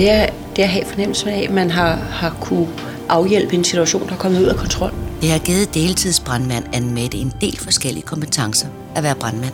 [0.00, 0.26] det er,
[0.56, 2.68] det er at have fornemmelsen af, at man har, har kunne
[3.08, 4.92] afhjælpe en situation, der er kommet ud af kontrol.
[5.22, 9.52] Det har givet deltidsbrandmand Anne en del forskellige kompetencer at være brandmand.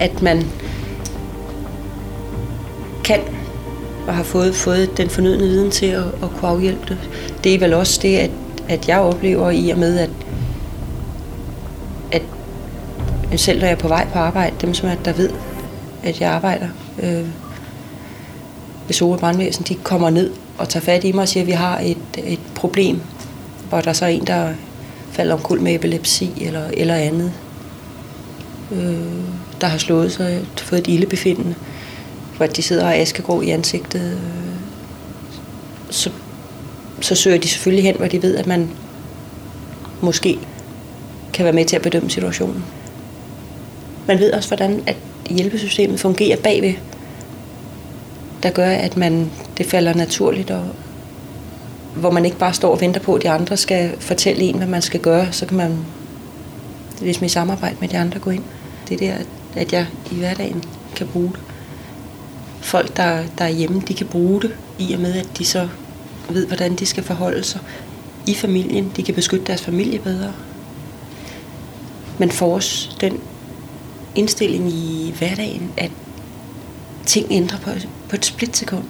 [0.00, 0.44] At man
[3.04, 3.20] kan
[4.06, 6.98] og har fået, fået den fornødne viden til at, at kunne afhjælpe det.
[7.44, 8.30] Det er vel også det, at,
[8.68, 10.10] at jeg oplever i og med, at,
[12.12, 12.22] at
[13.40, 15.30] selv når jeg er på vej på arbejde, dem som er, der ved,
[16.02, 16.68] at jeg arbejder
[17.02, 17.24] øh,
[18.88, 21.52] ved Sore Brandvæsen, de kommer ned og tager fat i mig og siger, at vi
[21.52, 23.00] har et, et problem,
[23.68, 24.52] hvor der så er en, der
[25.12, 27.32] falder omkuld med epilepsi eller, eller andet,
[28.72, 28.96] øh,
[29.60, 31.54] der har slået sig, fået et ildebefindende,
[32.36, 34.00] hvor de sidder og askegrå i ansigtet.
[34.00, 34.18] Øh,
[35.90, 36.10] så,
[37.00, 38.70] så søger de selvfølgelig hen, hvor de ved, at man
[40.00, 40.38] måske
[41.32, 42.64] kan være med til at bedømme situationen.
[44.06, 44.96] Man ved også, hvordan at
[45.30, 46.74] hjælpesystemet fungerer bagved,
[48.42, 50.64] der gør, at man, det falder naturligt, og
[51.96, 54.66] hvor man ikke bare står og venter på, at de andre skal fortælle en, hvad
[54.66, 55.78] man skal gøre, så kan man
[57.00, 58.42] ligesom i samarbejde med de andre gå ind.
[58.88, 59.24] Det er der,
[59.56, 60.64] at jeg i hverdagen
[60.96, 61.40] kan bruge det.
[62.60, 65.68] Folk, der, der er hjemme, de kan bruge det, i og med, at de så
[66.30, 67.60] ved, hvordan de skal forholde sig
[68.26, 68.92] i familien.
[68.96, 70.32] De kan beskytte deres familie bedre.
[72.18, 73.20] Man for os, den
[74.14, 75.90] indstilling i hverdagen, at
[77.08, 77.70] ting ændrer på,
[78.08, 78.84] på et splitsekund.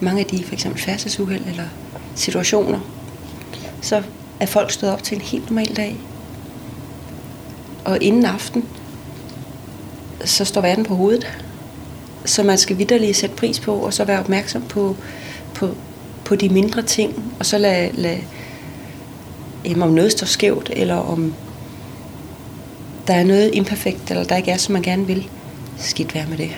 [0.00, 1.64] Mange af de for eksempel færdselsuheld eller
[2.14, 2.80] situationer,
[3.82, 4.02] så
[4.40, 5.96] er folk stået op til en helt normal dag.
[7.84, 8.64] Og inden aften,
[10.24, 11.26] så står verden på hovedet.
[12.24, 14.96] Så man skal vidderligt sætte pris på, og så være opmærksom på,
[15.54, 15.74] på,
[16.24, 18.20] på de mindre ting, og så lade, lade
[19.64, 21.34] jamen, om noget står skævt, eller om
[23.06, 25.28] der er noget imperfekt, eller der ikke er, som man gerne vil.
[25.78, 26.50] Skidt være med det.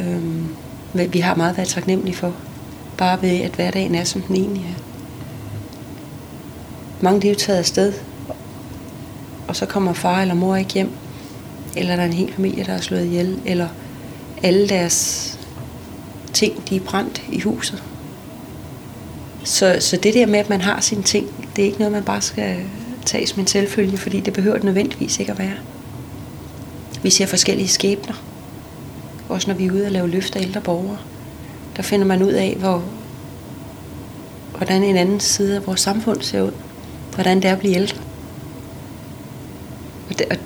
[0.00, 0.48] Øhm,
[0.92, 2.34] vi har meget at være taknemmelige for.
[2.98, 4.82] Bare ved, at hverdagen er, som den egentlig er.
[7.00, 7.92] Mange de er jo taget afsted,
[9.48, 10.90] og så kommer far eller mor ikke hjem.
[11.76, 13.38] Eller der er en hel familie, der er slået ihjel.
[13.44, 13.68] Eller
[14.42, 15.38] alle deres
[16.32, 17.82] ting, de er brændt i huset.
[19.44, 22.04] Så, så det der med, at man har sine ting, det er ikke noget, man
[22.04, 22.56] bare skal
[23.06, 25.56] tage som en selvfølge, fordi det behøver det nødvendigvis ikke at være.
[27.02, 28.14] Vi ser forskellige skæbner.
[29.28, 30.98] Også når vi er ude og lave løft af ældre borgere.
[31.76, 32.84] Der finder man ud af, hvor,
[34.56, 36.52] hvordan en anden side af vores samfund ser ud.
[37.14, 37.98] Hvordan det er at blive ældre.
[40.10, 40.36] Og det, og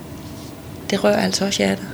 [0.91, 1.89] det rører altså også hjertet.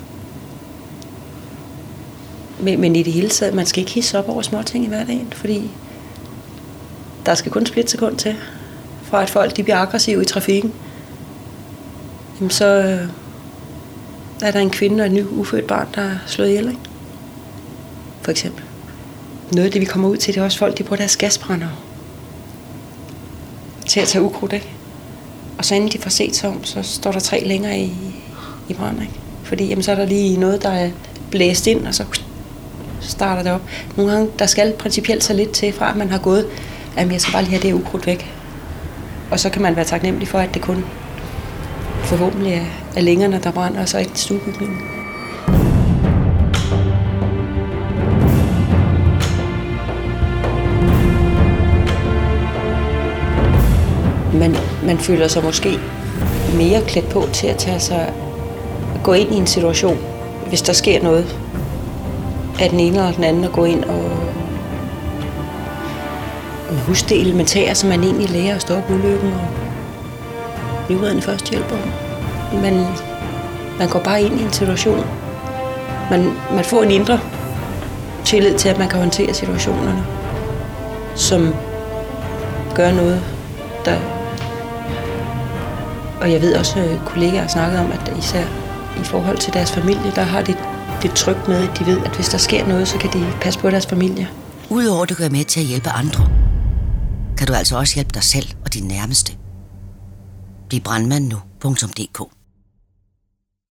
[2.61, 5.33] Men, men i det hele taget, man skal ikke hisse op over småting i hverdagen,
[5.33, 5.71] fordi
[7.27, 8.37] der skal kun split sekund til,
[9.03, 10.73] fra at folk de bliver aggressive i trafikken.
[12.41, 13.09] Jamen så øh,
[14.43, 16.81] er der en kvinde og et ny ufødt barn, der er slået ihjel, ikke?
[18.23, 18.65] For eksempel.
[19.53, 21.69] Noget af det, vi kommer ud til, det er også folk, de bruger deres gasbrænder
[23.87, 24.69] til at tage ukrudt, ikke?
[25.59, 27.93] Og så inden de får set sig om, så står der tre længere i,
[28.69, 29.15] i brand, ikke?
[29.43, 30.91] Fordi jamen, så er der lige noget, der er
[31.31, 32.05] blæst ind, og så
[33.01, 33.63] starter det op.
[33.97, 36.47] Nogle gange, der skal principielt så lidt til, fra at man har gået,
[36.97, 38.33] at jeg skal bare lige have det ukrudt væk.
[39.31, 40.85] Og så kan man være taknemmelig for, at det kun
[42.05, 42.65] forhåbentlig er,
[42.97, 44.79] er længere, der brænder, og så ikke stuebygningen.
[54.39, 55.79] man, man føler sig måske
[56.57, 58.13] mere klædt på til at tage sig,
[58.95, 59.99] at gå ind i en situation,
[60.49, 61.39] hvis der sker noget
[62.61, 64.05] af den ene eller den anden, at gå ind og,
[66.69, 69.68] og huske det elementære, som man egentlig lærer at stoppe ulykken og
[70.89, 71.77] livredende førstehjælper.
[72.53, 72.87] Man,
[73.79, 75.05] man går bare ind i en situation.
[76.11, 77.21] Man, man får en indre
[78.25, 80.07] tillid til, at man kan håndtere situationerne,
[81.17, 81.55] som
[82.75, 83.23] gør noget,
[83.85, 83.99] der
[86.21, 88.45] og jeg ved også, at kollegaer har snakket om, at især
[89.01, 90.55] i forhold til deres familie, der har de
[91.03, 93.61] det trygt med, at de ved, at hvis der sker noget, så kan de passe
[93.61, 94.29] på deres familie.
[94.71, 96.29] Udover at du kan være med til at hjælpe andre,
[97.37, 99.33] kan du altså også hjælpe dig selv og din nærmeste.
[100.69, 102.38] Bliv brandmand nu.dk